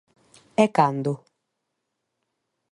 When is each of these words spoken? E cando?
E 0.63 0.65
cando? 0.77 1.13